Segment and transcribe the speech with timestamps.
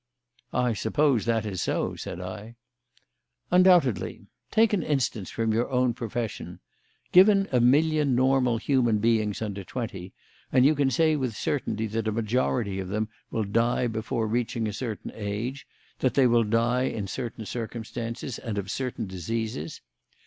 [0.55, 2.55] "I suppose that is so," said I.
[3.51, 4.25] "Undoubtedly.
[4.49, 6.59] Take an instance from your own profession.
[7.11, 10.11] Given a million normal human beings under twenty,
[10.51, 14.65] and you can say with certainty that a majority of them will die before reaching
[14.67, 15.67] a certain age,
[15.99, 19.81] that they will die in certain circumstances and of certain diseases.